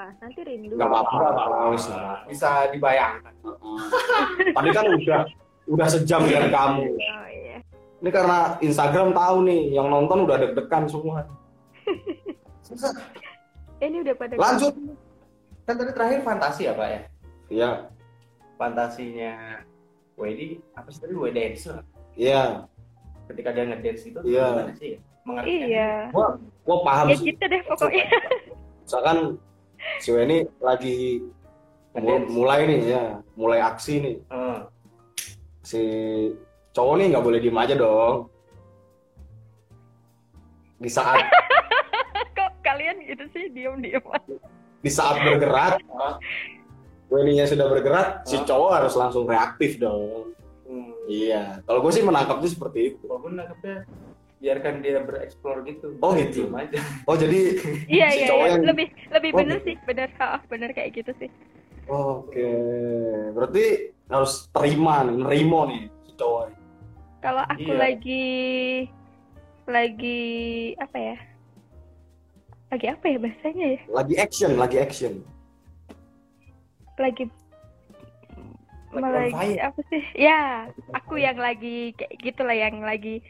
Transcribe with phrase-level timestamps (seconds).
[0.00, 1.76] apa-apa nanti rindu Nggak apa-apa.
[2.26, 3.34] Bisa dibayangkan.
[4.56, 5.20] Tadi kan udah
[5.68, 6.82] udah sejam dengan kamu.
[6.88, 7.58] oh iya
[8.00, 11.20] Ini karena Instagram tahu nih, yang nonton udah deg-degan semua.
[13.80, 14.72] Ini udah pada Lanjut.
[15.64, 17.00] Kan tadi terakhir fantasi ya Pak ya?
[17.50, 17.70] Iya,
[18.56, 19.62] Fantasinya
[20.14, 21.68] Wedi, apa sih tadi Wedi dance
[22.12, 22.64] iya.
[23.26, 24.46] Ketika dia ngedance itu Iya.
[24.50, 24.90] gimana sih?
[25.20, 25.90] Mengerti iya
[26.64, 27.32] Gua paham ya sih.
[27.32, 28.06] gitu deh pokoknya
[28.82, 29.16] Misalkan
[30.02, 31.24] si Weni lagi
[32.30, 34.16] mulai nih ya, mulai aksi nih.
[34.30, 34.58] Hmm.
[35.62, 35.82] Si
[36.72, 38.30] cowok nih nggak boleh diem aja dong.
[40.80, 41.20] Di saat
[42.36, 44.00] kok kalian gitu sih diem diem
[44.80, 45.80] di saat bergerak,
[47.10, 48.46] Weninya sudah bergerak, si Hah?
[48.46, 50.30] cowok harus langsung reaktif dong.
[50.62, 50.94] Hmm.
[51.10, 53.02] Iya, kalau gue sih menangkapnya seperti itu.
[53.10, 53.82] Walaupun nangkepnya
[54.40, 56.00] biarkan dia bereksplor gitu.
[56.00, 56.48] Oh, gitu.
[56.50, 56.80] Aja.
[57.04, 57.60] Oh jadi,
[57.92, 58.52] iya Si iya cowok iya.
[58.56, 59.66] yang- lebih lebih Oh, bener gitu.
[59.66, 61.30] sih bener ha, bener kayak gitu sih
[61.86, 62.48] oke,
[63.32, 63.64] berarti
[64.06, 66.44] harus terima nih, nerimo nih si cowok.
[67.20, 67.78] kalau aku Iya.
[67.78, 68.26] lagi
[69.66, 70.20] lagi
[70.78, 71.16] apa ya
[72.70, 75.12] lagi apa ya bahasanya ya Lagi action, lagi action.
[76.96, 77.24] lagi
[78.90, 83.22] Lagi lagi apa sih ya aku yang lagi kayak gitulah yang lagi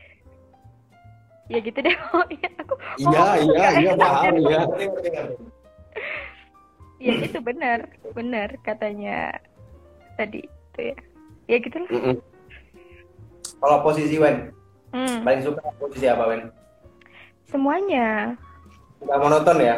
[1.50, 4.60] ya gitu deh oh, iya, aku Iya, Oh, iya, nggak iya paham ya.
[7.00, 7.78] ya itu benar
[8.12, 9.34] benar katanya
[10.14, 10.96] tadi itu ya
[11.46, 12.16] ya gitulah Mm-mm.
[13.56, 14.48] Kalau posisi Wen,
[14.90, 16.48] hmm, paling suka posisi apa Wen?
[17.44, 18.32] semuanya
[19.00, 19.76] Gak monoton ya?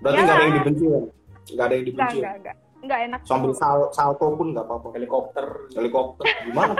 [0.00, 1.00] Berarti nggak ada yang dibenci ya?
[1.46, 2.00] Nggak ada yang dibenci.
[2.00, 2.12] ya?
[2.18, 4.88] enggak enggak enggak enak Sambil sal- salto pun nggak apa-apa.
[4.92, 5.46] Helikopter.
[5.70, 6.72] Helikopter gimana?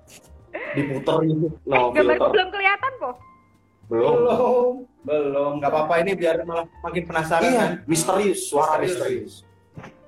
[0.76, 1.46] Diputer gitu.
[1.64, 2.30] No, gambarku filter.
[2.30, 3.16] belum kelihatan kok
[3.86, 4.14] Belum.
[4.16, 4.72] Belum.
[5.02, 5.52] Belum.
[5.58, 7.72] Gak apa-apa ini biar malah makin penasaran Iya, kan.
[7.86, 8.98] misterius, suara Misterius.
[8.98, 9.34] misterius.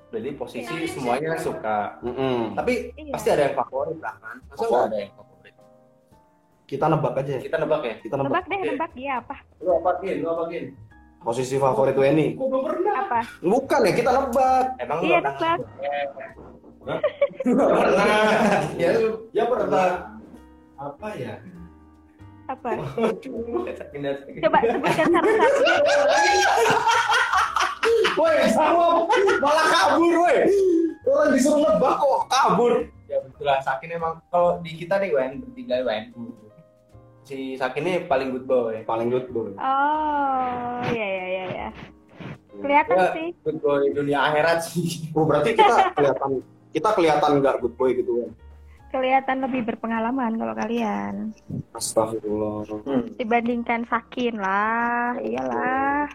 [0.09, 2.01] Jadi posisi semuanya suka.
[2.01, 2.51] Mm-mm.
[2.53, 3.13] Tapi Iya.
[3.13, 4.37] pasti ada yang favorit lah kan?
[4.43, 5.53] Masa ada yang favorit?
[6.65, 7.31] Kita nebak aja.
[7.31, 7.39] ya.
[7.39, 7.93] Kita nebak ya?
[7.99, 8.27] Kita nebak.
[8.27, 8.67] nebak deh Oke.
[8.69, 10.17] nebak dia apa Lu apa Gin?
[10.19, 10.65] Lu apa Gin?
[11.19, 12.27] Posisi favorit Weni.
[12.33, 12.95] Gua belum pernah.
[12.99, 14.65] apa Bukan ya, kita nebak.
[14.77, 15.55] Emang lu iya pernah?
[15.55, 15.57] nebak
[17.45, 18.07] Nggak pernah.
[18.75, 19.89] Ya lu Ya pernah.
[20.75, 21.33] apa ya?
[22.49, 22.69] Apa
[24.41, 25.63] coba sebutkan satu-satu
[28.19, 29.07] Woi, sama
[29.39, 30.43] malah kabur, woi.
[31.07, 32.73] Orang disuruh nebak kok kabur.
[33.07, 36.11] Ya betul lah, Sakin emang kalau di kita nih Wen, bertiga Wen.
[37.23, 38.83] Si Sakin ini paling good boy.
[38.83, 39.55] Paling good boy.
[39.55, 41.69] oh iya iya iya ya
[42.59, 45.07] kelihatan Ya, sih good boy dunia akhirat sih.
[45.15, 46.31] Oh, berarti kita kelihatan
[46.75, 48.29] kita kelihatan nggak good boy gitu kan.
[48.89, 51.31] Kelihatan lebih berpengalaman kalau kalian
[51.71, 52.65] Astagfirullah.
[53.15, 56.09] dibandingkan Sakin lah iyalah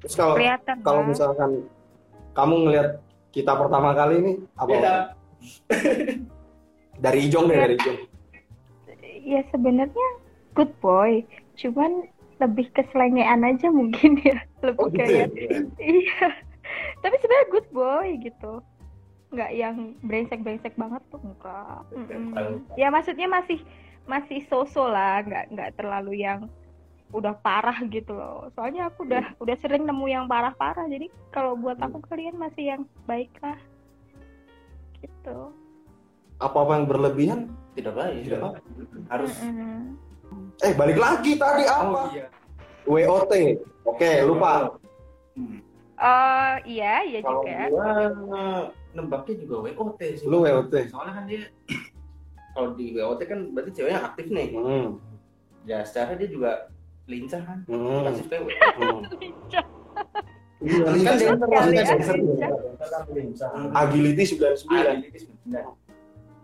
[0.00, 1.08] Terus kalau kelihatan kalau lah.
[1.08, 1.50] misalkan
[2.32, 2.88] kamu ngelihat
[3.30, 4.66] kita pertama kali ini apa?
[4.66, 4.94] Beda.
[6.96, 7.98] Dari Ijong deh, dari Ijong.
[9.20, 10.08] ya sebenarnya
[10.52, 11.20] good boy
[11.54, 15.58] cuman lebih ke selengean aja mungkin ya lebih Oh, gitu kayak ya?
[16.00, 16.26] iya
[16.98, 18.52] tapi sebenarnya good boy gitu
[19.30, 22.66] nggak yang brengsek brengsek banget tuh enggak Mm-mm.
[22.74, 23.62] ya maksudnya masih
[24.10, 26.50] masih sosok lah nggak nggak terlalu yang
[27.10, 31.54] udah parah gitu loh soalnya aku udah udah sering nemu yang parah parah jadi kalau
[31.54, 33.58] buat aku kalian masih yang baik lah
[35.02, 35.54] gitu
[36.40, 37.40] Apa-apa yang berlebihan?
[37.76, 38.24] Tidak baik.
[38.24, 38.64] Tidak baik.
[39.12, 39.28] Harus.
[39.44, 39.92] Mm-mm.
[40.64, 41.84] Eh, balik lagi tadi apa?
[41.84, 42.26] Oh iya.
[42.88, 43.32] WOT.
[43.84, 44.72] Oke, lupa.
[45.36, 45.60] Hmm.
[46.00, 50.26] oh iya iya Kalau juga gua nembaknya juga WOT sih.
[50.26, 50.74] Lu WOT.
[50.90, 51.42] Soalnya kan dia
[52.54, 54.48] kalau di WOT kan berarti ceweknya aktif nih.
[54.54, 54.88] Hmm.
[55.68, 56.70] Ya secara dia juga
[57.06, 57.58] lincah kan.
[57.68, 58.06] Hmm.
[58.10, 58.44] Kasih PW.
[58.50, 59.00] hmm.
[60.60, 61.16] Iya, Kan kan
[61.72, 63.48] dia ya, dancer lincah.
[63.72, 64.68] Agility 99.
[64.68, 65.72] Ah, ini sebenarnya.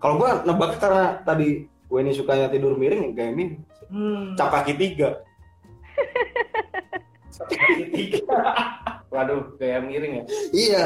[0.00, 3.44] Kalau gua nebak karena tadi Weni sukanya tidur miring, kayak ini
[3.86, 4.34] Hmm.
[4.34, 5.22] cap kaki tiga.
[9.14, 10.24] Waduh, kayak miring ya.
[10.50, 10.84] Iya.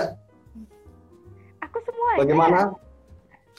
[1.91, 2.59] Semuanya Bagaimana?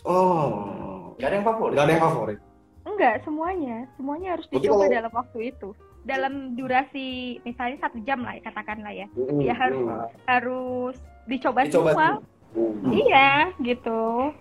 [0.03, 1.71] Oh, Gak ada yang favorit.
[1.71, 2.39] nggak ada yang favorit.
[2.81, 5.69] enggak semuanya semuanya harus dicoba kalau- dalam waktu itu
[6.01, 7.07] dalam durasi
[7.39, 9.77] misalnya satu jam lah katakanlah ya Hmm, Ya, harus.
[9.77, 10.09] hmm.
[10.25, 12.09] harus dicoba, Dicoba semua
[12.51, 12.89] Hmm.
[12.89, 13.29] iya
[13.61, 14.33] gitu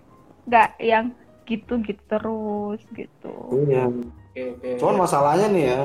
[0.43, 1.13] nggak yang
[1.45, 3.93] gitu gitu terus gitu Iya.
[4.25, 4.69] Oke, oke.
[4.79, 5.81] Cuman masalahnya nih ya,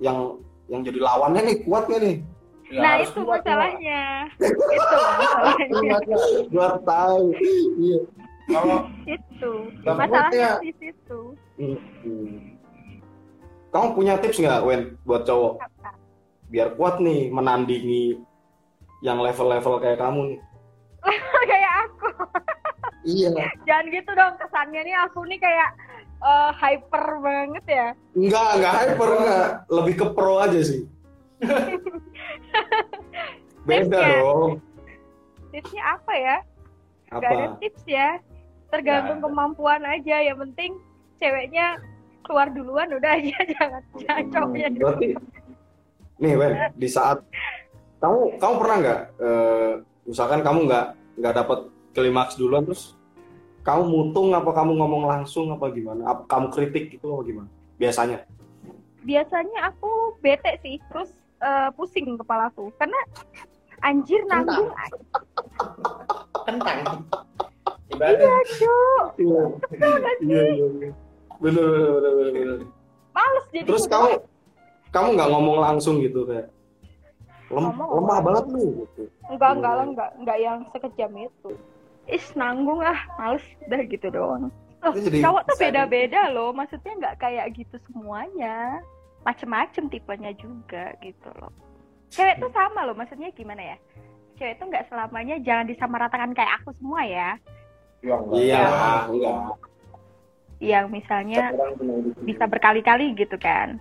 [0.00, 0.18] yang
[0.68, 2.16] yang jadi lawannya nih kuat nggak nih?
[2.68, 5.96] Ya, nah itu kuat, masalahnya itu masalahnya
[6.48, 7.24] Gua tahu.
[7.74, 8.00] Iya.
[8.46, 10.52] Kalau itu masalahnya ya.
[10.60, 11.20] di situ
[11.58, 12.54] Hmm.
[13.68, 15.90] Kamu punya tips nggak, Wen, buat cowok Apa?
[16.46, 18.16] biar kuat nih menandingi
[19.00, 20.40] yang level-level kayak kamu nih.
[21.50, 22.08] kayak aku
[23.02, 23.30] Iya.
[23.64, 25.68] jangan gitu dong kesannya nih aku nih kayak
[26.18, 29.46] eh, hyper banget ya Enggak, enggak hyper enggak.
[29.68, 30.84] Lebih ke pro aja sih.
[33.64, 34.20] Beda Tipsnya.
[34.22, 34.52] dong.
[35.48, 36.36] tipsnya apa ya
[37.08, 37.56] Gak ada Apa?
[37.58, 38.08] tips ya
[38.68, 39.24] tergantung ada.
[39.24, 40.76] kemampuan aja yang penting
[41.16, 41.80] ceweknya
[42.20, 43.32] keluar duluan udah aja
[44.04, 44.84] jangan cowoknya dulu.
[44.84, 45.06] Berarti
[46.18, 47.24] nih Wen, di saat
[47.98, 49.72] kamu kamu pernah nggak eh,
[50.04, 50.86] misalkan kamu nggak
[51.16, 51.58] nggak dapat
[51.92, 52.92] klimaks duluan terus
[53.64, 56.04] kamu mutung apa kamu ngomong langsung apa gimana?
[56.06, 57.48] Apa kamu kritik gitu apa gimana?
[57.76, 58.24] Biasanya.
[58.98, 59.88] biasanya aku
[60.18, 61.08] bete sih terus
[61.38, 62.98] eh, pusing kepalaku karena
[63.80, 64.70] anjir nanggung.
[66.44, 66.78] Kentang
[67.88, 69.04] ibaratnya Cuk.
[69.16, 69.42] Iya.
[69.72, 70.90] Iya, iya, iya.
[71.38, 72.58] Bener, bener, bener, bener,
[73.14, 74.10] males jadi Terus kamu
[74.90, 76.50] kamu nggak ngomong langsung gitu kayak
[77.48, 78.26] lem, Ngomong, lemah ngomong.
[78.26, 79.02] banget lu gitu.
[79.30, 81.50] enggak enggak lah enggak enggak yang sekejam itu.
[82.08, 84.50] Is nanggung ah males udah gitu doang.
[84.78, 88.78] Loh jadi- cowok tuh beda-beda loh maksudnya nggak kayak gitu semuanya
[89.28, 91.52] macem-macem tipenya juga gitu loh
[92.08, 93.78] cewek tuh sama loh maksudnya gimana ya
[94.34, 97.30] cewek tuh nggak selamanya jangan disamaratakan kayak aku semua ya
[97.98, 98.38] Ya, enggak.
[98.38, 98.88] Iya, Ya.
[99.04, 99.56] enggak.
[100.58, 103.76] yang misalnya hidup bisa berkali-kali gitu kan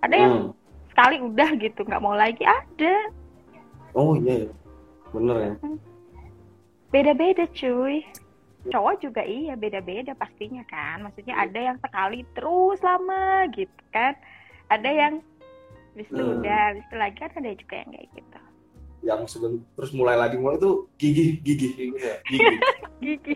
[0.00, 0.52] ada yang Hmm.
[0.88, 2.94] sekali udah gitu nggak mau lagi ada
[3.92, 4.52] Oh iya, iya.
[5.10, 5.52] bener ya.
[6.90, 8.02] beda-beda cuy
[8.66, 14.12] cowok juga iya beda-beda pastinya kan maksudnya ada yang sekali terus lama gitu kan
[14.70, 15.14] ada yang
[15.92, 16.38] habis itu Hmm.
[16.38, 18.38] udah habis itu lagi kan ada juga yang kayak gitu
[19.00, 22.16] Yang seben terus mulai lagi mulai itu gigi gigi gitu ya.
[22.22, 22.56] gigi.
[23.00, 23.34] gigi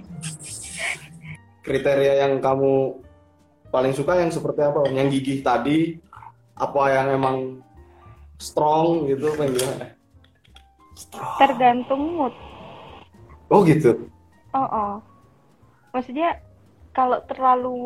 [1.61, 3.01] Kriteria yang kamu
[3.71, 4.85] paling suka yang seperti apa?
[4.87, 5.79] Yang gigih tadi
[6.55, 7.37] apa yang emang
[8.37, 9.87] strong gitu apa yang gimana?
[11.37, 12.35] tergantung mood
[13.51, 14.07] Oh gitu.
[14.53, 14.93] oh oh
[15.91, 16.39] maksudnya
[16.95, 17.79] kalau terlalu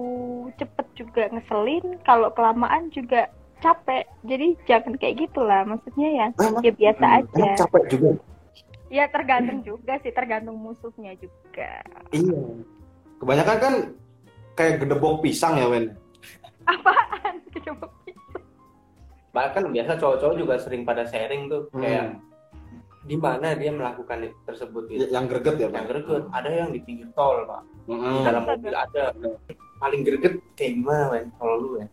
[0.55, 6.73] cepet juga ngeselin kalau kelamaan juga capek jadi jangan kayak gitulah maksudnya ya Emang, ya
[6.73, 8.11] biasa aja emang capek juga.
[8.89, 11.71] ya tergantung juga sih tergantung musuhnya juga
[12.11, 12.39] Iya.
[13.19, 13.75] Kebanyakan kan
[14.55, 15.91] kayak gedebok pisang ya, Wen.
[16.65, 17.35] apaan
[17.65, 17.87] Coba.
[19.29, 21.81] bahkan biasa cowok-cowok juga sering pada sharing tuh Hmm.
[21.81, 22.07] kayak
[23.05, 25.09] di mana dia melakukan itu tersebut gitu.
[25.09, 28.21] Yang greget ya, yang greget ada yang di pinggir tol pak di Mm-mm.
[28.23, 29.03] dalam mobil ada
[29.79, 31.87] paling greget kayak gimana men kalau lu ya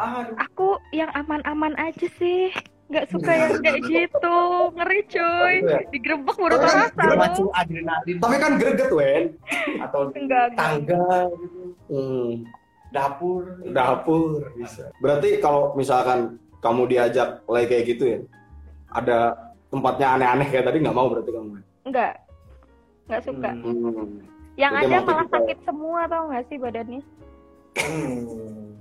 [0.00, 2.48] aduh aku yang aman-aman aja sih
[2.90, 4.38] nggak suka yang kayak gitu
[4.74, 5.78] ngeri cuy Iya.
[5.88, 9.24] digerebek baru terasa loh adrenalin Tapi kan greget, Wen.
[9.78, 10.58] atau Enggak, enggak.
[10.58, 12.30] tangga gitu Hmm.
[12.90, 14.90] dapur dapur bisa.
[14.98, 18.18] Berarti kalau misalkan kamu diajak lagi kayak gitu ya,
[18.90, 19.38] ada
[19.70, 21.62] tempatnya aneh-aneh kayak tadi nggak mau berarti kamu.
[21.86, 22.12] nggak
[23.06, 24.18] nggak suka Hmm.
[24.54, 27.02] yang Jadi ada malah sakit semua tau nggak sih badannya
[27.78, 28.74] Hmm.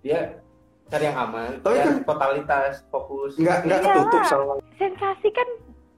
[0.00, 0.38] dia
[0.88, 3.86] cari yang aman Tapi kan- totalitas fokus Nggak nggak Iya.
[3.92, 4.52] ketutup sama.
[4.74, 5.48] sensasi kan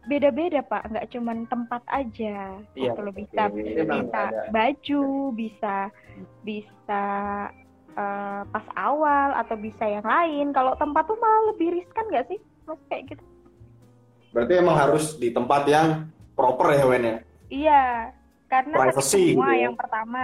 [0.02, 4.48] beda-beda pak nggak cuman tempat aja Iya, kalau bisa memang bisa ada.
[4.50, 5.74] baju bisa
[6.42, 7.02] bisa
[7.92, 12.38] eh, pas awal atau bisa yang lain kalau tempat tuh malah lebih riskan nggak sih
[12.64, 13.24] mas kayak gitu
[14.30, 17.16] Berarti emang harus di tempat yang proper ya, Wen ya.
[17.48, 17.82] iya
[18.46, 19.60] karena sakit Privacy semua gitu ya.
[19.60, 20.22] yang pertama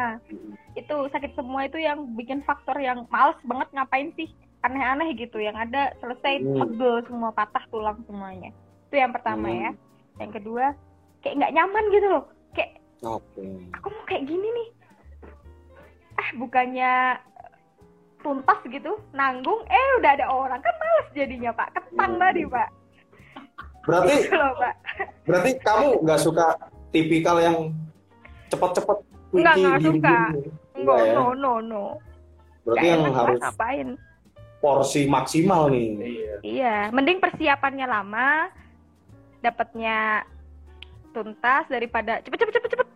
[0.74, 4.30] itu sakit semua itu yang bikin faktor yang males banget ngapain sih
[4.66, 6.58] aneh-aneh gitu yang ada selesai Hmm.
[6.60, 8.50] pegel semua patah tulang semuanya
[8.86, 9.58] itu yang pertama Hmm.
[9.58, 9.70] ya
[10.16, 10.64] yang kedua
[11.20, 13.44] kayak nggak nyaman gitu loh kayak Oke.
[13.70, 14.68] aku mau kayak gini nih
[16.16, 16.92] ah bukannya
[18.18, 22.22] tuntas gitu nanggung eh udah ada orang kan males jadinya pak ketang Hmm.
[22.22, 22.68] tadi pak
[23.86, 24.74] Berarti gitu loh pak
[25.22, 26.46] berarti kamu nggak suka
[26.90, 27.56] tipikal yang
[28.48, 30.16] cepet-cepet Nggak, nggak suka.
[30.32, 30.50] gini-gini?
[30.78, 31.12] no ya?
[31.12, 31.84] no no no
[32.62, 33.88] Berarti Nggak yang enak, harus ngapain
[34.60, 35.88] porsi maksimal nih.
[36.00, 38.52] iya Iya, mending persiapannya lama,
[39.42, 40.22] dapatnya
[41.16, 42.88] tuntas daripada cepet cepet cepet cepet.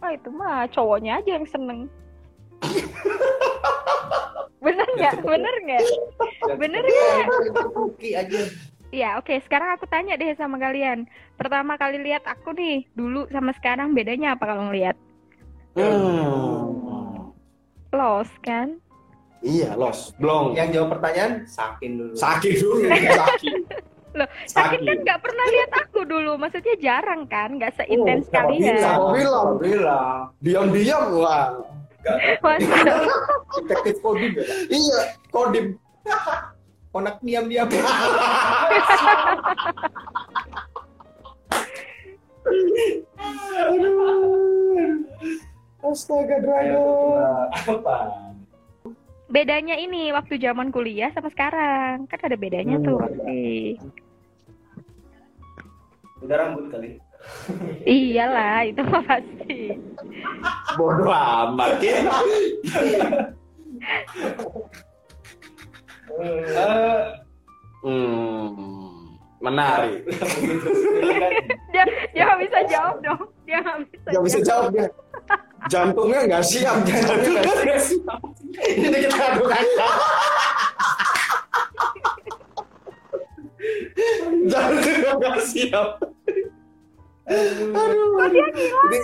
[0.00, 1.88] Wah itu mah cowoknya aja yang seneng.
[4.64, 5.14] Bener nggak?
[5.20, 5.82] Bener nggak?
[6.56, 7.26] Bener nggak?
[7.76, 8.40] Oke aja
[8.94, 9.34] Iya, oke.
[9.42, 11.10] Sekarang aku tanya deh sama kalian.
[11.34, 14.94] Pertama kali lihat aku nih, dulu sama sekarang bedanya apa kalau ngelihat?
[15.74, 17.34] Hmm.
[17.90, 18.78] Los kan?
[19.44, 20.16] Iya, los.
[20.16, 20.56] Blong.
[20.56, 22.16] Yang jawab pertanyaan sakin dulu.
[22.16, 22.88] Sakin dulu,
[23.20, 23.54] sakin.
[24.14, 28.78] Loh, Sakin kan nggak pernah lihat aku dulu, maksudnya jarang kan, nggak seintens oh, kalian.
[28.78, 31.50] Bilang, bilang, bilang, diam-diam wah.
[33.58, 34.46] Detektif Kodim ya?
[34.70, 35.74] Iya, Kodim.
[36.94, 37.66] Konak diam-diam.
[45.84, 47.50] Astaga, Dragon.
[47.50, 48.23] Apa?
[49.34, 52.06] Bedanya ini waktu zaman kuliah sama sekarang.
[52.06, 52.98] Kan ada bedanya Hmm, tuh.
[53.02, 53.74] pasti.
[56.22, 56.90] Udah rambut kali.
[57.90, 59.74] Iyalah, itu mah pasti.
[60.78, 61.98] Bodoh amat ya.
[67.84, 69.12] Hmm,
[69.44, 70.08] menarik.
[71.68, 71.84] Dia
[72.16, 73.22] dia nggak bisa jawab dong.
[73.44, 74.08] Dia nggak bisa.
[74.08, 74.88] Gak bisa jawab dia.
[75.70, 76.76] Jantungnya nggak siap.
[76.84, 78.20] Jantungnya nggak siap.
[78.54, 79.88] Ini kita adu kaca.
[84.44, 85.88] Jantungnya nggak siap.
[87.24, 88.08] Aduh.
[88.28, 88.98] Ini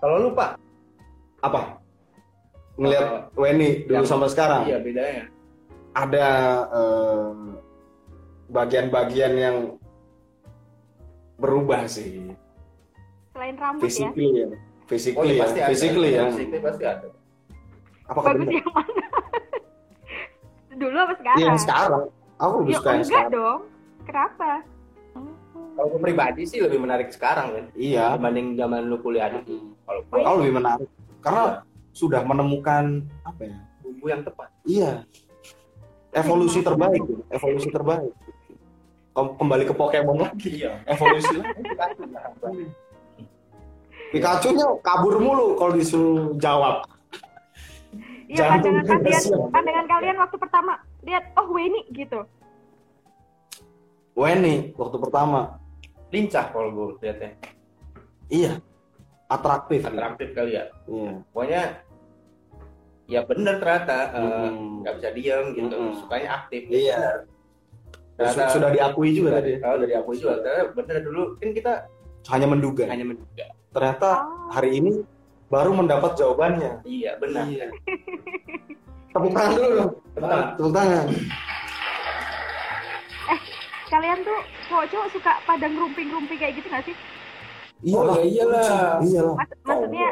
[0.00, 0.56] Kalau lupa,
[1.40, 1.80] apa?
[2.76, 4.68] Ngelihat Weni dulu Yang- sama sekarang.
[4.68, 5.24] iya bedanya.
[5.94, 6.28] Ada
[6.74, 7.30] eh,
[8.50, 9.56] bagian-bagian yang
[11.38, 12.34] berubah sih.
[13.32, 14.10] Selain rambut ya.
[14.12, 14.48] Ya.
[14.84, 15.42] Physically iya, ya.
[15.42, 15.68] pasti ada.
[15.70, 16.22] Physically ya.
[16.26, 17.08] Physically pasti ada.
[18.04, 18.52] Apa Bagus benar?
[18.52, 19.04] yang mana?
[20.80, 21.38] Dulu apa sekarang?
[21.38, 22.02] Iya, yang sekarang.
[22.34, 23.32] Aku lebih Ya suka yang enggak sekarang.
[23.32, 23.60] dong.
[24.04, 24.48] Kenapa?
[25.74, 28.14] Kalau gue pribadi sih lebih menarik sekarang kan Iya.
[28.14, 29.74] dibanding zaman lu kuliah dulu.
[29.82, 30.88] Kalau Kalau lebih menarik.
[31.18, 31.44] Karena
[31.90, 32.84] sudah menemukan
[33.22, 33.58] apa ya?
[33.80, 34.48] bumbu yang tepat.
[34.64, 35.02] Iya.
[36.12, 38.12] Evolusi terbaik, evolusi terbaik.
[39.10, 40.50] Kem- Kembali ke Pokemon lagi.
[40.60, 40.78] Iya.
[40.86, 42.64] Evolusi lagi.
[44.14, 46.86] Pikachu-nya kabur mulu kalau disuruh jawab.
[48.24, 50.72] Iya pandangan kalian, pandangan kalian waktu pertama
[51.04, 52.24] lihat oh Weni gitu.
[54.14, 55.58] Weni waktu pertama.
[56.14, 57.30] Lincah kalau gue lihatnya.
[58.30, 58.52] Iya.
[59.26, 59.82] Atraktif.
[59.82, 60.70] Atraktif kali ya.
[60.86, 61.12] Iya.
[61.34, 61.62] Pokoknya
[63.04, 64.86] ya bener ternyata eh, Mm.
[64.86, 65.74] nggak bisa diem gitu.
[65.74, 65.92] Mm-mm.
[65.98, 66.62] Sukanya aktif.
[66.70, 67.26] Iya.
[68.14, 69.58] Ternyata, Sudah diakui juga tadi.
[69.58, 71.72] Kalau dari aku juga, ternyata bener dulu kan kita
[72.30, 72.84] Hanya menduga.
[72.86, 73.46] hanya menduga.
[73.74, 74.54] Ternyata Oh.
[74.54, 75.02] hari ini
[75.50, 76.86] baru mendapat jawabannya.
[76.86, 77.44] Iya benar.
[77.50, 77.66] Iya.
[79.10, 79.90] Tepuk tangan dulu dong.
[80.56, 81.06] Tepuk tangan.
[83.84, 86.96] Kalian tuh cowok-cowok suka pada ngerumping-rumping kayak gitu gak sih?
[87.84, 88.16] Iya Oh, lah.
[88.16, 88.66] ya iyalah.
[89.02, 89.34] Iya lah.
[89.36, 90.08] Mas- maksudnya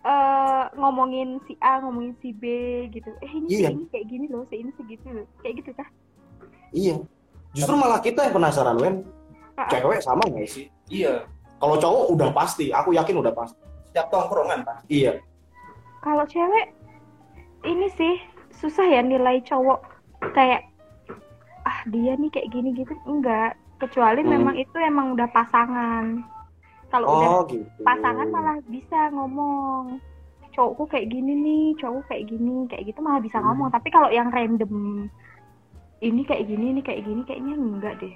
[0.00, 2.44] eh ngomongin si A, ngomongin si B
[2.88, 3.12] gitu.
[3.20, 3.68] Eh ini Iya.
[3.68, 5.26] si ini kayak gini loh, si ini segitu loh.
[5.42, 5.88] Kayak gitu kah?
[6.72, 6.96] Iya.
[7.52, 9.04] Justru malah kita yang penasaran, Wen.
[9.58, 9.68] Ah.
[9.68, 10.66] Cewek sama nggak sih?
[10.88, 11.26] Iya.
[11.60, 13.60] Kalau cowok udah pasti, aku yakin udah pasti.
[13.86, 14.80] Setiap tongkrongan pak.
[14.88, 15.20] Iya.
[16.00, 16.72] Kalau cewek
[17.62, 18.16] ini sih
[18.50, 19.84] susah ya nilai cowok
[20.32, 20.64] kayak
[21.60, 24.32] ah dia nih kayak gini gitu enggak kecuali Hmm.
[24.32, 26.24] memang itu emang udah pasangan
[26.88, 27.80] kalau udah Oh gitu.
[27.84, 30.00] pasangan malah bisa ngomong
[30.50, 33.52] cowokku kayak gini nih cowokku kayak gini kayak gitu malah bisa Hmm.
[33.52, 35.04] ngomong tapi kalau yang random
[36.00, 38.14] ini kayak gini ini kayak gini kayaknya enggak deh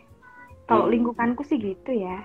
[0.65, 0.93] kalau Hmm.
[0.97, 2.25] lingkunganku sih gitu ya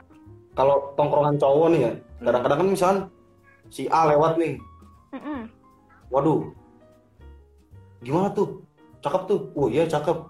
[0.58, 1.92] Kalau tongkrongan cowok nih ya,
[2.26, 3.02] kadang-kadang kan misalnya
[3.70, 4.58] si A lewat nih,
[6.10, 6.52] waduh,
[8.04, 8.66] gimana tuh?
[9.00, 9.40] Cakep tuh?
[9.56, 10.28] Oh iya cakep.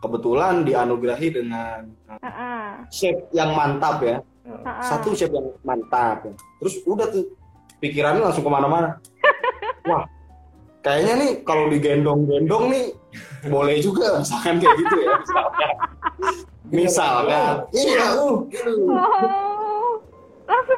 [0.00, 2.68] Kebetulan dianugerahi dengan Heeh.
[2.88, 4.22] shape yang mantap ya.
[4.44, 4.82] Heeh.
[4.84, 6.24] Satu shape yang mantap.
[6.24, 6.32] Ya.
[6.62, 7.28] Terus udah tuh
[7.80, 8.96] pikirannya langsung ke mana-mana.
[9.90, 10.08] Wah,
[10.80, 12.84] kayaknya nih kalau digendong-gendong nih
[13.52, 15.10] boleh juga misalkan kayak gitu ya.
[15.20, 15.74] Misalkan.
[16.66, 17.54] Misalkan.
[17.70, 18.90] Iya, uh, gitu.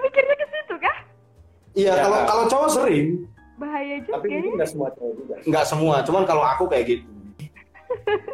[0.00, 0.96] Mikirnya ke situ kah
[1.72, 2.02] Iya, Ya.
[2.02, 3.06] kalau kalau cowok sering,
[3.54, 4.34] bahaya juga Tapi ya.
[4.36, 5.34] mungkin nggak semua cowok juga.
[5.44, 7.06] nggak semua, cuman kalau aku kayak gitu.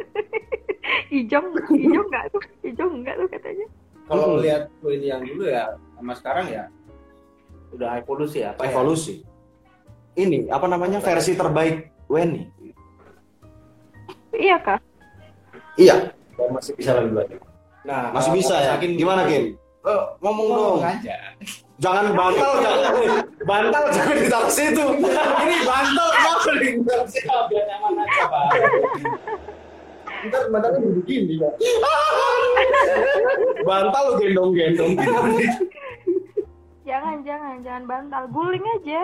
[1.14, 3.66] Ijong, Ijong enggak tuh, Ijong enggak tuh katanya.
[4.04, 4.42] Kalau Hmm.
[4.42, 6.64] lihat ini yang dulu ya sama sekarang ya
[7.71, 8.52] udah evolusi ya.
[8.52, 8.71] Apa ya?
[8.71, 9.25] Evolusi.
[10.14, 12.47] Ini apa namanya versi terbaik Weni.
[14.30, 14.78] Iya kah?
[15.75, 17.38] Iya, Dan masih bisa lebih baik.
[17.85, 18.75] Nah, masih bisa ya.
[18.75, 19.44] saking Gimana gitu, Kim?
[19.84, 20.78] Oh, ngomong dong.
[20.80, 21.16] Aja.
[21.76, 22.94] Jangan bantal, jangan.
[23.44, 24.84] Bantal jangan ditaruh situ.
[24.96, 27.28] Ini bantal kenapa ditaruh situ?
[27.28, 28.46] Biar nyaman aja pak.
[30.24, 31.52] Ntar matanya begini pak.
[33.60, 34.92] Bantal lu gendong-gendong.
[36.84, 38.22] Jangan, jangan, jangan bantal.
[38.32, 39.02] Guling aja.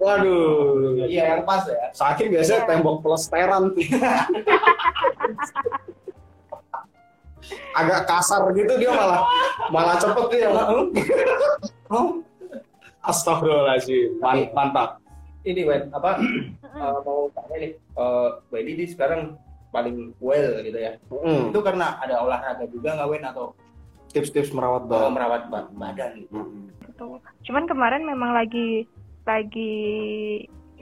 [0.00, 0.96] Waduh.
[1.06, 1.92] Iya yang pas ya.
[1.92, 2.68] Sakit biasanya Iya.
[2.72, 3.84] tembok plesteran tuh.
[7.72, 9.22] Agak kasar gitu dia malah
[9.68, 10.48] malah cepet dia.
[13.00, 14.20] Astagfirullahaladzim.
[14.20, 15.00] Man- Mantap.
[15.40, 16.20] Ini Wen apa
[16.84, 17.72] eh, mau tanya nih.
[17.72, 19.40] Eh Wedi di sekarang
[19.72, 20.92] paling well gitu ya.
[21.08, 21.48] Mm.
[21.48, 23.56] Itu karena ada olahraga juga nggak Wen atau
[24.10, 25.10] Tips-tips merawat eh, badan.
[25.14, 26.34] merawat ba- badan gitu.
[26.34, 26.68] Mm.
[26.84, 27.06] Gitu.
[27.48, 28.84] Cuman kemarin memang lagi
[29.24, 29.72] lagi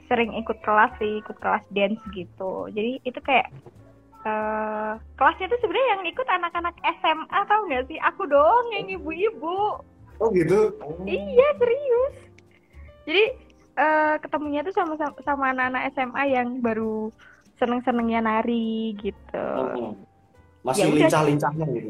[0.09, 2.67] sering ikut kelas sih, ikut kelas dance gitu.
[2.73, 3.47] Jadi itu kayak
[4.19, 7.99] eh kelasnya tuh sebenarnya yang ikut anak-anak SMA tau nggak sih?
[8.03, 9.79] Aku doang yang ibu-ibu.
[10.19, 10.75] Oh gitu.
[11.07, 12.15] Iya serius.
[13.07, 13.25] Jadi
[13.79, 17.09] uh, ketemunya tuh sama sama anak-anak SMA yang baru
[17.59, 19.47] seneng-senengnya nari gitu.
[19.47, 19.95] Hmm.
[20.63, 21.89] Masih ya lincah-lincahnya gitu.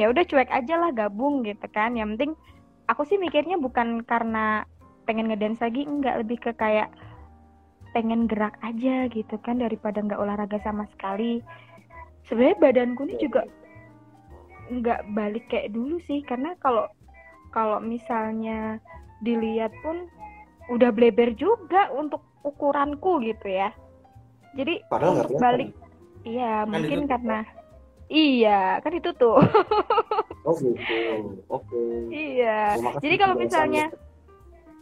[0.00, 1.92] ya udah cuek aja lah gabung gitu kan.
[1.92, 2.32] Yang penting
[2.88, 4.64] aku sih mikirnya bukan karena
[5.04, 6.88] pengen ngedance lagi, enggak lebih ke kayak
[7.92, 11.44] pengen gerak aja gitu kan daripada nggak olahraga sama sekali.
[12.28, 13.44] Sebenarnya badanku ini juga
[14.72, 16.88] nggak balik kayak dulu sih karena kalau
[17.52, 18.80] kalau misalnya
[19.20, 20.08] dilihat pun
[20.72, 23.70] udah bleber juga untuk ukuranku gitu ya
[24.56, 25.70] jadi Padahal untuk balik
[26.24, 27.10] iya kan mungkin itu.
[27.10, 27.38] karena
[28.08, 29.38] iya kan itu tuh
[30.48, 30.98] oh gitu
[31.52, 31.92] oke okay.
[32.10, 33.84] iya jadi kalau misalnya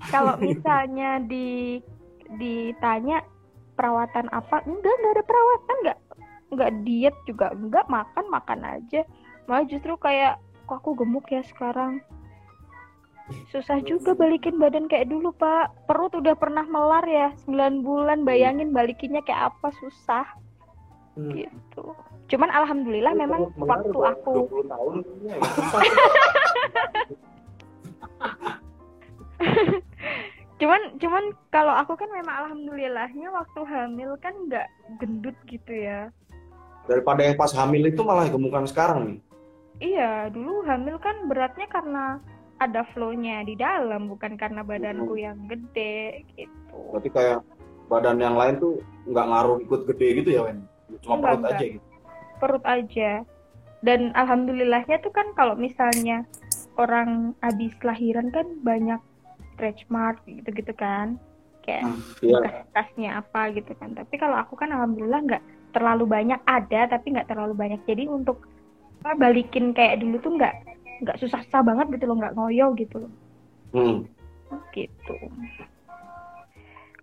[0.08, 1.80] kalau misalnya di
[2.38, 3.24] ditanya
[3.74, 4.62] perawatan apa?
[4.68, 5.98] Enggak enggak ada perawatan enggak
[6.50, 9.02] enggak diet juga enggak makan makan aja.
[9.48, 12.04] Malah justru kayak kok aku gemuk ya sekarang?
[13.54, 15.70] Susah juga balikin badan kayak dulu pak.
[15.86, 18.26] Perut udah pernah melar ya 9 bulan.
[18.26, 20.26] Bayangin balikinnya kayak apa susah.
[21.18, 21.34] Hmm.
[21.34, 21.90] gitu.
[22.30, 25.34] Cuman alhamdulillah Itu memang waktu aku tahun, ya,
[30.60, 34.68] cuman cuman kalau aku kan memang alhamdulillahnya waktu hamil kan nggak
[35.00, 36.12] gendut gitu ya
[36.84, 39.18] daripada yang pas hamil itu malah gemukan sekarang nih
[39.80, 42.20] iya dulu hamil kan beratnya karena
[42.60, 45.24] ada flow-nya di dalam bukan karena badanku hmm.
[45.24, 46.76] yang gede gitu.
[46.92, 47.40] Berarti kayak
[47.88, 50.68] badan yang lain tuh nggak ngaruh ikut gede gitu ya Wen?
[51.00, 51.56] Cuma enggak, perut enggak.
[51.56, 51.86] aja gitu.
[52.36, 53.10] Perut aja.
[53.80, 56.28] Dan alhamdulillahnya tuh kan kalau misalnya
[56.76, 59.00] orang habis lahiran kan banyak
[59.60, 61.20] stretch mark gitu-gitu kan.
[61.60, 62.40] Kayak hmm, iya.
[62.40, 63.92] bekas apa gitu kan.
[63.92, 65.44] Tapi kalau aku kan alhamdulillah nggak
[65.76, 67.80] terlalu banyak ada tapi nggak terlalu banyak.
[67.84, 68.48] Jadi untuk
[69.04, 70.54] balikin kayak dulu tuh nggak
[71.00, 73.12] nggak susah-susah banget gitu loh nggak ngoyo gitu loh
[73.72, 73.98] hmm.
[74.76, 75.16] gitu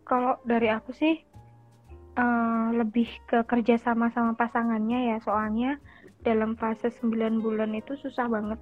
[0.05, 1.17] kalau dari aku sih
[2.15, 5.81] uh, lebih ke kerja sama sama pasangannya ya soalnya
[6.21, 8.59] dalam fase 9 bulan itu susah banget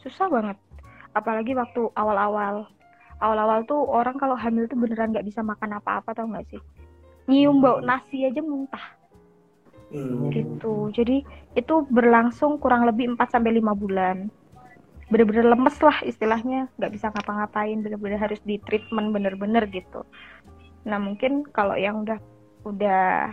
[0.00, 0.56] susah banget
[1.12, 2.68] apalagi waktu awal-awal
[3.22, 6.62] awal-awal tuh orang kalau hamil tuh beneran nggak bisa makan apa-apa tau nggak sih?
[7.30, 9.04] Nyium bau nasi aja muntah.
[9.94, 10.26] Hmm.
[10.34, 10.90] gitu.
[10.90, 11.22] Jadi
[11.54, 14.26] itu berlangsung kurang lebih 4 sampai lima bulan.
[15.06, 16.66] Bener-bener lemes lah istilahnya.
[16.80, 17.78] Nggak bisa ngapa-ngapain.
[17.78, 20.02] Bener-bener harus di treatment bener-bener gitu.
[20.82, 22.18] Nah mungkin kalau yang udah
[22.66, 23.30] udah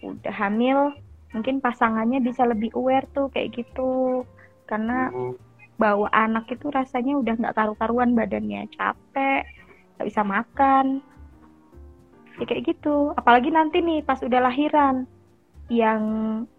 [0.00, 0.94] udah hamil
[1.34, 4.24] mungkin pasangannya bisa lebih aware tuh kayak gitu.
[4.64, 5.47] Karena mm-hmm.
[5.78, 9.46] Bawa anak itu rasanya udah nggak karu-karuan badannya capek
[9.96, 11.00] nggak bisa makan
[12.38, 15.06] ya kayak gitu apalagi nanti nih pas udah lahiran
[15.68, 16.02] yang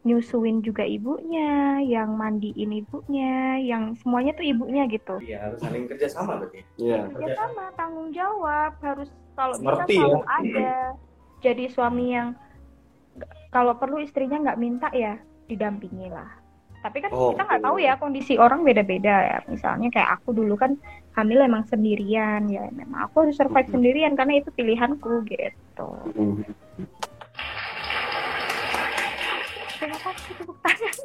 [0.05, 5.17] nyusuin juga ibunya, yang mandiin ibunya, yang semuanya tuh ibunya gitu.
[5.17, 6.61] Iya, harus saling kerja sama berarti.
[6.77, 7.09] Iya.
[7.17, 10.29] Kerja sama, tanggung jawab, harus kalau bisa selalu ya.
[10.29, 10.73] ada.
[11.41, 12.37] Jadi suami yang
[13.49, 15.17] kalau perlu istrinya nggak minta ya
[15.49, 16.29] didampingi lah.
[16.79, 19.37] Tapi kan oh, kita nggak tahu ya kondisi orang beda-beda ya.
[19.51, 20.79] Misalnya kayak aku dulu kan
[21.19, 25.89] hamil emang sendirian ya, memang aku harus survive sendirian karena itu pilihanku gitu.
[29.79, 30.95] terima kasih tepuk tangan.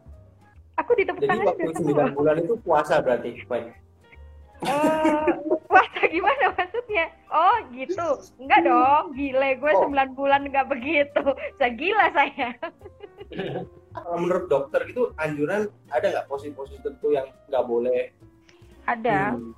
[0.80, 5.28] Aku di tepuk tangan waktu sembilan bulan itu puasa berarti uh,
[5.68, 7.08] puasa gimana maksudnya?
[7.28, 8.08] Oh gitu.
[8.40, 9.50] Enggak dong gile.
[9.60, 9.88] Gue oh.
[9.88, 11.24] 9 bulan enggak begitu.
[11.56, 12.48] Saya gila saya
[13.94, 18.12] kalau menurut dokter gitu anjuran ada nggak posisi-posisi tertentu yang nggak boleh?
[18.88, 19.36] Ada.
[19.36, 19.52] Hmm.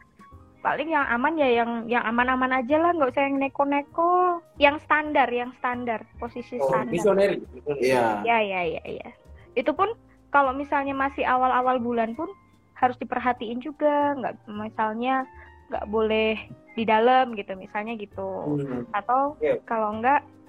[0.65, 4.41] Paling yang aman ya yang yang aman-aman aja lah nggak usah yang neko-neko.
[4.59, 6.93] Yang standar yang standar posisi oh, standar.
[6.93, 7.39] visionary
[7.79, 8.25] iya.
[8.25, 9.09] Ya ya ya ya
[9.55, 9.95] itu pun
[10.35, 12.27] kalau misalnya masih awal-awal bulan pun
[12.75, 15.23] harus diperhatiin juga nggak misalnya
[15.71, 16.37] nggak boleh
[16.75, 18.59] di dalam gitu misalnya gitu.
[18.59, 18.83] Hmm.
[18.91, 19.57] atau yeah.
[19.65, 20.44] kalau nggak eh,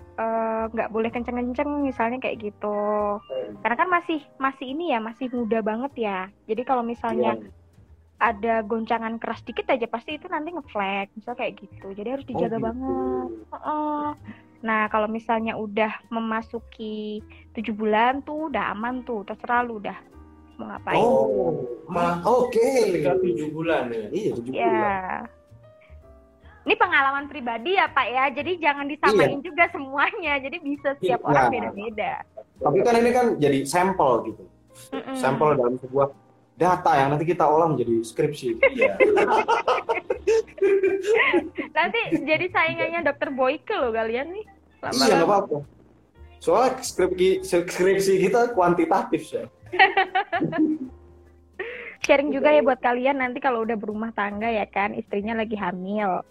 [0.72, 2.80] nggak uh, boleh kenceng-kenceng misalnya kayak gitu.
[3.20, 3.60] Hmm.
[3.60, 6.20] karena kan masih masih ini ya masih muda banget ya.
[6.48, 7.64] Jadi kalau misalnya yeah
[8.16, 11.92] ada goncangan keras dikit aja pasti itu nanti ngeflag misal kayak gitu.
[11.92, 12.66] Jadi harus dijaga oh, gitu.
[12.66, 13.30] banget.
[13.52, 14.10] Uh,
[14.64, 17.20] nah kalau misalnya udah memasuki
[17.52, 20.00] tujuh bulan tuh udah aman tuh terserah lu udah
[20.56, 21.04] mau ngapain.
[21.04, 21.20] Oh
[22.24, 22.56] oke.
[22.56, 23.04] Okay.
[23.04, 24.08] tujuh bulan ya?
[24.10, 24.64] Iya tujuh ya.
[24.64, 25.24] bulan
[26.66, 29.46] ini pengalaman pribadi ya Pak ya, jadi jangan disamain iya.
[29.46, 31.28] juga semuanya, jadi bisa setiap iya.
[31.30, 32.14] orang beda-beda.
[32.58, 34.44] Tapi kan ini kan jadi sampel gitu,
[34.90, 35.16] mm -mm.
[35.22, 36.10] sampel dalam sebuah
[36.56, 38.50] data yang nanti kita olah menjadi skripsi.
[38.76, 38.98] Iya.
[41.70, 44.46] nanti jadi saingannya dokter Boyke loh kalian nih.
[44.82, 45.58] Lama iya nggak apa-apa.
[46.42, 49.46] Soalnya skripsi, skripsi kita kuantitatif ya.
[52.06, 56.22] Sharing juga ya buat kalian nanti kalau udah berumah tangga ya kan, istrinya lagi hamil.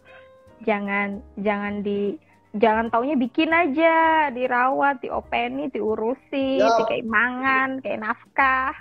[0.64, 2.16] Jangan jangan di
[2.57, 6.87] jangan taunya bikin aja dirawat diopeni diurusi Siap.
[6.87, 8.74] kayak mangan kayak nafkah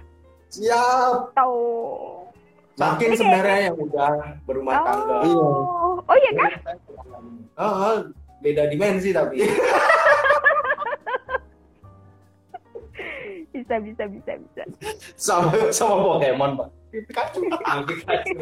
[0.49, 1.33] Siap.
[1.37, 2.23] tahu
[2.73, 4.13] Makin Ini sebenarnya yang udah
[4.49, 5.21] berumah tangga.
[5.29, 5.37] Iya.
[5.37, 6.53] oh oh iya kah
[7.53, 8.01] Ah,
[8.41, 9.45] beda dimensi tapi.
[13.53, 14.63] bisa bisa bisa bisa
[15.13, 16.69] Sama sama Pokemon, Pak.
[16.89, 17.45] Pikachu.
[17.85, 18.33] Pikachu.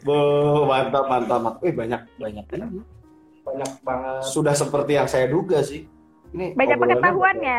[0.00, 0.16] Bo,
[0.64, 1.64] mantap, mantap, mantap.
[1.64, 2.44] Eh, banyak, banyak.
[2.56, 2.80] ini.
[3.44, 4.22] Banyak banget.
[4.24, 5.84] Sudah seperti yang saya duga sih.
[6.32, 7.58] Ini banyak pengetahuannya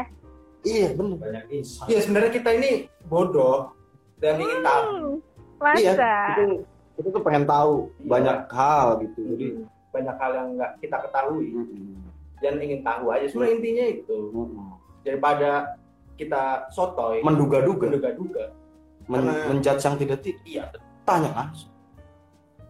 [0.60, 1.18] Iya, benar.
[1.24, 1.88] Banyak insight.
[1.88, 2.70] Iya, sebenarnya kita ini
[3.08, 3.72] bodoh
[4.20, 4.84] dan ingin tahu.
[4.84, 6.46] hmm, Iya, masa itu
[7.00, 7.72] kita tuh pengen tahu
[8.04, 9.20] banyak hal gitu.
[9.36, 9.46] Jadi,
[9.90, 11.96] banyak hal yang nggak kita ketahui mm-mm.
[12.44, 13.26] dan ingin tahu aja.
[13.26, 14.68] Sebenarnya intinya itu Mm-mm.
[15.02, 15.80] daripada
[16.20, 18.46] kita sotoy, menduga-duga, menduga-duga.
[19.10, 20.64] men- Karena- menjudge yang tidak tidak, Iya,
[21.02, 21.72] tanya langsung.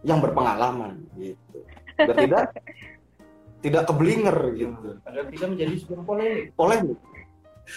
[0.06, 1.58] Yang berpengalaman gitu.
[2.00, 2.44] Dan tidak
[3.64, 4.96] tidak keblinger gitu.
[5.04, 6.46] agar tidak menjadi sebuah polemik.
[6.56, 6.98] Polemik.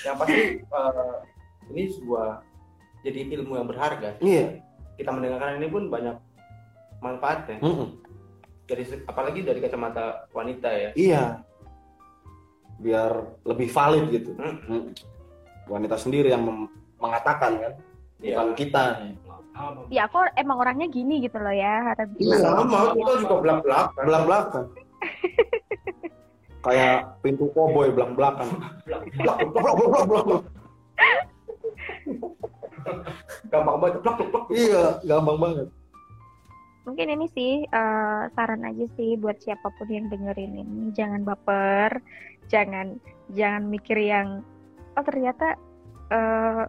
[0.07, 1.15] Yang pasti eh,
[1.71, 2.27] ini sebuah
[3.03, 4.15] jadi ilmu yang berharga.
[4.23, 4.63] Iya.
[4.95, 6.15] Kita mendengarkan ini pun banyak
[7.03, 7.59] manfaatnya.
[7.59, 7.99] Mm-mm.
[8.63, 10.89] Dari apalagi dari kacamata wanita ya.
[10.95, 11.23] Iya.
[12.79, 13.11] Biar
[13.43, 14.31] lebih valid gitu.
[14.39, 14.57] Hmm.
[14.65, 14.83] Mm.
[15.67, 16.43] Wanita sendiri yang
[16.99, 17.73] mengatakan kan,
[18.23, 18.39] Iya.
[18.39, 18.83] bukan kita.
[19.93, 22.37] Ya aku emang orangnya gini gitu loh ya harap Iya.
[22.41, 23.85] Sama, kita juga belak-belak.
[24.01, 24.65] Belak-belakan.
[26.65, 28.47] Kayak pintu koboi belak-belakan.
[28.87, 30.43] Blak, blak, blak, blak, blak, blak.
[33.51, 33.99] Gampang banget.
[34.01, 34.45] Plak, plak, plak.
[34.49, 35.67] Iya, gampang banget.
[36.83, 42.03] mungkin ini sih eh, saran aja sih buat siapa pun yang dengerin ini jangan baper
[42.51, 42.99] jangan
[43.31, 44.43] jangan mikir yang
[44.99, 45.55] oh ternyata
[46.11, 46.67] eh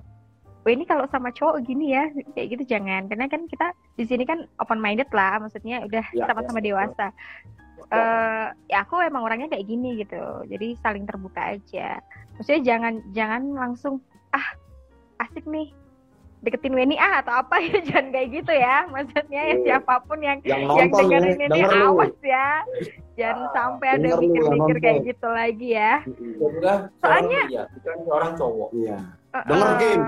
[0.65, 4.25] oh ini kalau sama cowok gini ya kayak gitu jangan karena kan kita di sini
[4.25, 6.65] kan open minded lah maksudnya udah Ya, sama-sama ya.
[6.67, 7.13] dewasa
[7.87, 12.01] eh ya aku emang orangnya kayak gini gitu jadi saling terbuka aja
[12.33, 14.01] maksudnya jangan jangan langsung
[14.31, 14.57] ah
[15.21, 15.69] asik nih
[16.41, 19.63] deketin Weni ah atau apa ya jangan kayak gitu ya maksudnya ya Iya.
[19.67, 21.85] siapa pun yang Yang yang ya, dengerin ini denger lu.
[21.91, 22.49] awas ya
[23.15, 25.09] jangan sampai ada mikir-mikir kayak nonton.
[25.09, 25.93] gitu lagi ya
[26.99, 28.69] Soalnya- bukan seorang cowok.
[28.75, 28.99] Iya.
[29.45, 30.01] Denger, Eh, Kim.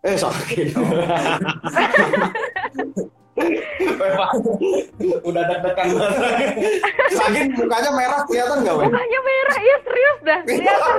[0.00, 0.72] Eh, sakit.
[5.24, 5.86] Udah deg-degan
[7.10, 10.92] sakit mukanya merah kelihatan nggak, mukanya merah iya serius dah kelihatan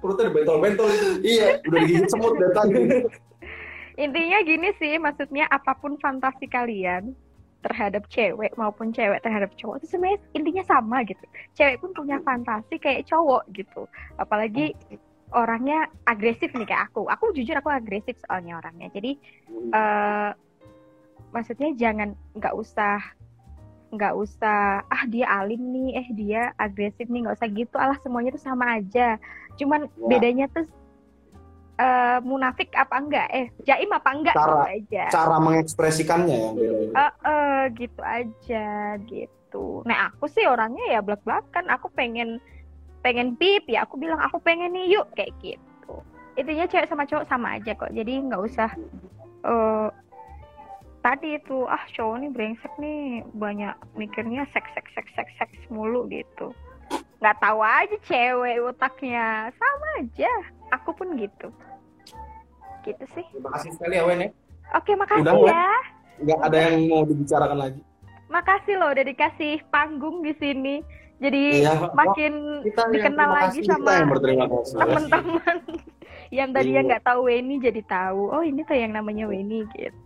[0.00, 1.08] Perutnya bentol-bentol itu.
[1.24, 2.82] Iya, udah digigit semut dari tadi.
[3.98, 7.18] intinya gini sih maksudnya apa pun fantasi kalian
[7.66, 11.24] terhadap cewek maupun cewek terhadap cowok itu sebenarnya intinya sama gitu
[11.58, 14.70] cewek pun punya fantasi kayak cowok gitu apalagi
[15.32, 17.08] orangnya agresif nih kayak aku.
[17.08, 18.88] Aku jujur aku agresif soalnya orangnya.
[18.92, 19.16] Jadi
[19.72, 20.30] eh
[21.28, 22.96] maksudnya jangan nggak usah
[23.88, 27.76] nggak usah ah dia alim nih eh dia agresif nih nggak usah gitu.
[27.76, 29.16] Alah semuanya tuh sama aja.
[29.60, 30.06] Cuman Ya.
[30.08, 30.64] bedanya tuh
[31.78, 33.28] eh munafik apa enggak?
[33.30, 34.34] Eh jaim apa enggak?
[34.34, 35.04] Cara- gitu aja.
[35.14, 36.76] Cara mengekspresikannya yang beda.
[36.96, 38.66] Eh, eh, gitu aja
[39.06, 39.66] gitu.
[39.86, 42.42] Nah aku sih orangnya ya belak belakan aku pengen
[43.08, 45.94] pengen pip ya aku bilang aku pengen nih yuk kayak gitu.
[46.36, 48.68] Intinya cewek sama cowok sama aja kok jadi nggak usah
[49.48, 49.88] eh
[51.00, 56.04] tadi itu ah cowok nih brengsek nih banyak mikirnya seks seks seks seks seks mulu
[56.12, 56.52] gitu.
[57.24, 60.28] Nggak tahu aja cewek otaknya sama aja
[60.76, 61.48] aku pun gitu.
[62.84, 63.24] Gitu sih.
[63.32, 64.30] Terima kasih sekali ya Wen ya.
[64.76, 65.66] oke makasih Udah, ya.
[66.18, 67.80] Nggak ada yang mau dibicarakan lagi.
[68.28, 70.84] makasih loh udah dikasih panggung di sini
[71.18, 74.76] jadi Iya, makin Kita yang dikenal lagi sama yang kasih.
[74.78, 75.56] teman-teman
[76.38, 76.88] yang tadinya Iya.
[76.92, 79.96] nggak tahu Weni jadi tahu oh ini tuh yang namanya Weni gitu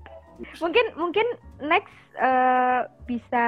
[0.58, 1.26] mungkin mungkin
[1.60, 3.46] next eh, bisa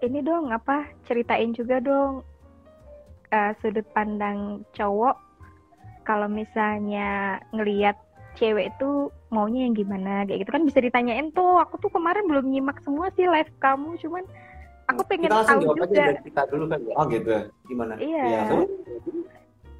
[0.00, 2.22] ini dong apa ceritain juga dong
[3.30, 5.16] eh, sudut pandang cowok
[6.06, 7.98] kalau misalnya ngelihat
[8.36, 12.46] cewek itu maunya yang gimana kayak gitu kan bisa ditanyain tuh aku tuh kemarin belum
[12.46, 14.22] nyimak semua sih live kamu cuman
[14.86, 16.94] aku pengen Kita langsung tahu jawab aja juga dari kita dulu kan ya.
[16.94, 17.28] Oh gitu.
[17.30, 17.42] ya.
[17.66, 17.92] Gimana?
[17.98, 18.42] iya Iya.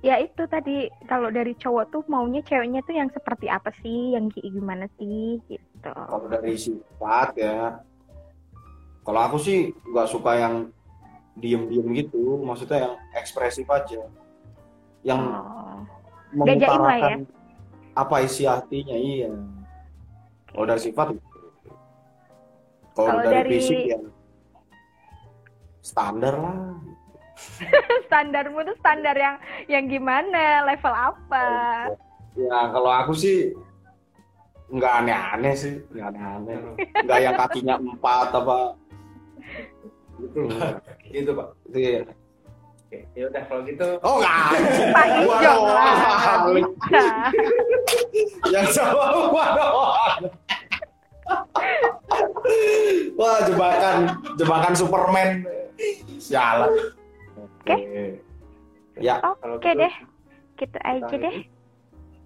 [0.04, 0.76] ya itu tadi
[1.10, 5.40] kalau dari cowok tuh maunya ceweknya tuh yang seperti apa sih yang kayak gimana sih
[5.50, 7.80] gitu Kalau dari sifat ya.
[9.06, 10.54] Kalau aku sih nggak suka yang
[11.38, 12.42] diem-diem gitu.
[12.42, 14.02] Maksudnya yang ekspresif aja.
[15.06, 15.78] Yang oh.
[16.34, 16.42] Ya?
[16.42, 17.18] mengutarakan
[17.96, 19.30] apa isi hatinya iya.
[20.50, 21.06] Kalau dari sifat
[22.96, 23.98] Kalau dari, dari- fisik ya
[25.86, 26.74] standar lah.
[28.10, 29.38] standarmu tuh standar yang
[29.70, 30.66] yang gimana?
[30.66, 31.46] Level apa?
[32.34, 33.54] Ya kalau aku sih
[34.74, 35.78] nggak aneh-aneh sih.
[35.94, 36.56] Nggak aneh-aneh.
[37.06, 38.58] Nggak yang kakinya empat apa.
[40.18, 40.40] Gitu.
[41.14, 41.48] Gitu pak.
[41.70, 42.02] Itu ya.
[42.86, 43.88] Oke ya udah kalau gitu.
[44.02, 44.46] Oh nggak.
[44.94, 45.06] Pak
[45.42, 47.02] lah bisa
[48.50, 49.06] yang sama.
[53.18, 53.96] Wah jebakan.
[54.38, 55.30] Jebakan Superman.
[56.20, 56.70] Sialan.
[57.36, 57.76] Oke.
[58.96, 59.94] Ya, kalau oke gitu, deh
[60.56, 61.36] gitu aja deh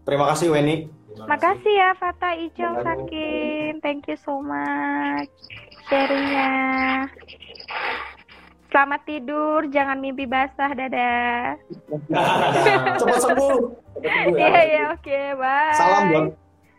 [0.07, 0.87] terima kasih Weni.
[0.87, 1.27] terima kasih.
[1.27, 2.83] makasih ya Fata Aduh.
[2.87, 5.31] Sakin thank you so much
[5.91, 6.51] sharingnya
[8.71, 11.59] Selamat tidur, jangan mimpi basah, dadah.
[13.03, 13.59] Cepat sembuh.
[13.99, 14.31] Ya.
[14.31, 15.75] Iya, iya, oke, bye.
[15.75, 16.27] Salam buat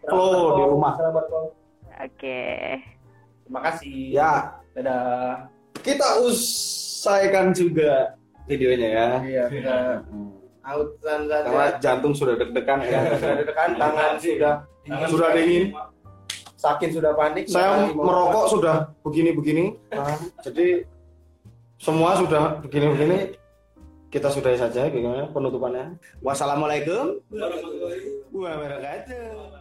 [0.08, 0.96] Flo di rumah.
[2.00, 2.48] Oke.
[3.44, 3.98] Terima kasih.
[4.08, 5.51] Ya, Dadah.
[5.82, 8.16] Kita usaikan juga
[8.46, 9.08] videonya ya.
[9.22, 9.76] Iya, kita
[10.62, 13.18] out dan dan Karena jantung sudah deg-degan ya.
[13.18, 15.64] sudah ditekan tangan sudah Tangan sudah dingin.
[16.58, 17.50] Sakin sudah panik.
[17.50, 19.78] Saya merokok sudah begini-begini.
[19.94, 20.86] Nah, jadi
[21.82, 23.38] semua sudah begini-begini.
[24.12, 25.96] Kita sudahi saja bagaimana penutupannya.
[26.20, 29.61] Wassalamualaikum Warahmatullahi wabarakatuh.